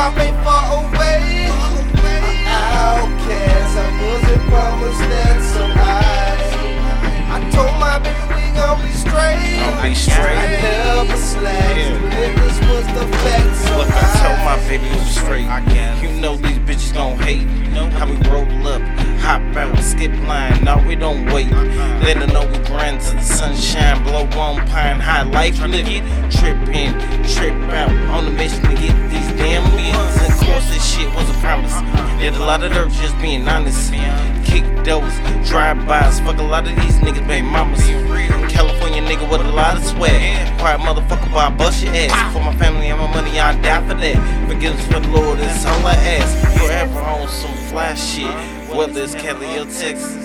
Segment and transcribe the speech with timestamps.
[0.00, 1.48] top ain't far away.
[2.48, 9.60] Outcast, I wasn't promised that, so I I told my baby we gon' be straight.
[9.60, 10.52] Gon' be I straight.
[10.64, 12.32] never slack, Yeah.
[12.40, 15.46] this was the flex, so Look, I told my baby was straight.
[15.46, 16.02] I guess.
[16.02, 17.46] You know these bitches gon' hate.
[17.62, 18.82] You know how we roll up,
[19.20, 20.64] hop out, skip line.
[20.64, 21.52] No, we don't wait.
[21.52, 22.00] Uh-uh.
[22.04, 26.04] Let her know we grind to the sunshine, blow one pine high life living.
[26.30, 26.92] Trip in,
[27.34, 29.64] trip out, on the mission to get these damn
[32.50, 33.92] lot of dirt, just being honest.
[34.44, 35.14] Kick doors,
[35.48, 37.80] drive-bys, fuck a lot of these niggas, baby mamas.
[38.50, 40.58] California nigga with a lot of swag.
[40.58, 42.10] Quiet motherfucker, but I bust your ass.
[42.12, 42.30] Ah.
[42.32, 44.48] For my family and my money, I die for that.
[44.48, 46.58] Forgiveness for the Lord, that's all I ask.
[46.58, 48.34] Forever on some fly shit,
[48.74, 50.16] whether it's Cali or Texas.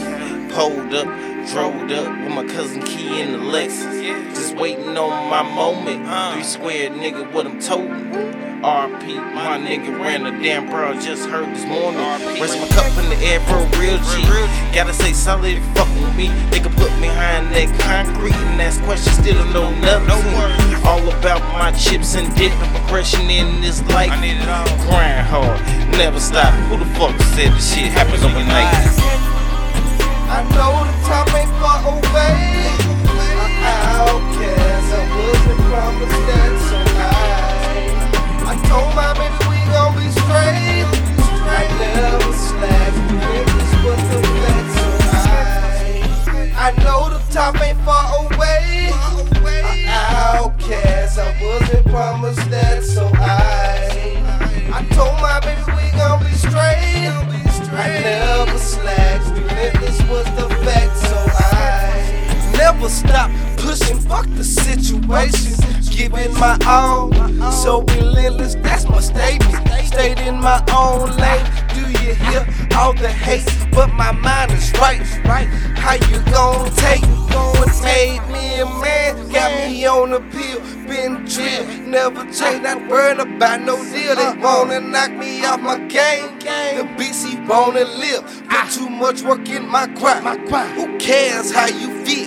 [0.51, 1.05] Pulled up,
[1.51, 4.01] drove up with my cousin Key in the Lexus.
[4.33, 6.05] Just waiting on my moment.
[6.33, 8.11] Three square nigga, what I'm toting.
[8.65, 12.01] RP, my nigga ran a damn bro, just heard this morning.
[12.41, 14.23] Raise my cup in the air a real G.
[14.73, 16.29] Gotta say solid fucking with me.
[16.49, 20.83] They can put me behind that concrete and ask questions, still don't know nothing.
[20.83, 24.09] All about my chips and dip and progression in this life.
[24.09, 26.53] Grind hard, never stop.
[26.69, 29.14] Who the fuck said this shit happens overnight?
[30.27, 32.37] I know the top ain't far away.
[33.65, 37.13] Outcast, I wasn't promised that, so I
[38.45, 40.85] I told my baby we gon' be straight.
[41.47, 44.19] I never slack, the
[46.57, 47.19] I know the
[47.63, 48.89] ain't far away.
[49.87, 54.17] Outcast, I wasn't promised that, so I
[54.73, 57.13] I told my baby we gon' be straight.
[57.77, 59.21] I never slack,
[59.57, 60.94] if this was the fact,
[62.65, 63.99] never stop pushing.
[63.99, 65.53] Fuck the situation,
[65.91, 67.11] giving my all,
[67.51, 68.55] so relentless.
[68.55, 69.67] That's my statement.
[69.85, 71.45] Stayed in my own lane.
[71.75, 72.41] Do you hear
[72.75, 73.45] all the hate?
[73.71, 74.99] But my mind is right.
[75.25, 75.47] Right?
[75.83, 77.05] How you gon' take?
[77.35, 79.29] What made me a man?
[79.31, 82.63] Got me on the pill, been drilled, never change.
[82.63, 84.15] Not worried about no deal.
[84.15, 86.39] They wanna knock me off my game.
[86.39, 88.23] The BC wanna live.
[88.49, 90.49] Put too much work in my grind.
[90.77, 92.24] Who cares how you feel?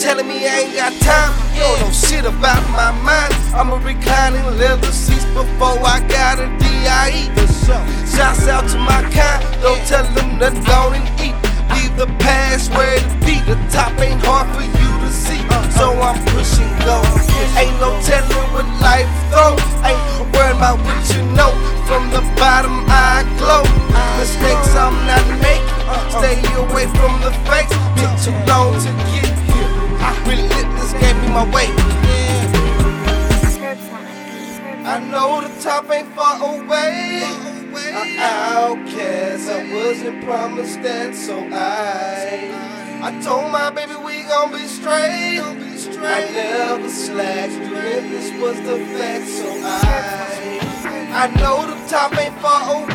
[0.00, 1.28] Telling me I ain't got time.
[1.52, 3.36] You don't know shit about my mind.
[3.52, 7.28] I'ma a reclining leather seats before I got a DIE.
[8.08, 9.44] Shouts out to my kind.
[9.60, 11.36] Don't tell them nothing, go and eat.
[11.76, 13.44] Leave the past where it be.
[13.44, 15.44] The top ain't hard for you to see.
[15.76, 17.04] So I'm pushing go.
[17.60, 19.52] Ain't no telling what life throw.
[19.84, 20.00] Ain't
[20.32, 21.52] worried about what you know.
[21.84, 23.68] From the bottom I glow.
[24.16, 25.68] Mistakes I'm not making.
[26.08, 27.76] Stay away from the fakes.
[28.00, 29.19] Took too long to get
[31.44, 31.66] my way.
[34.84, 37.22] I know the top ain't far away.
[37.72, 42.50] An outcast, I wasn't promised that, so I
[43.02, 45.40] I told my baby we gon' be straight.
[46.02, 49.80] I never slack, if this was the fact, so I
[51.22, 52.89] I know the top ain't far away.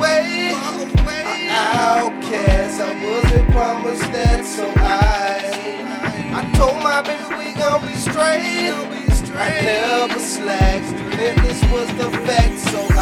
[9.11, 9.37] straight.
[9.37, 12.57] I never slacked, and this was the fact.
[12.59, 12.94] So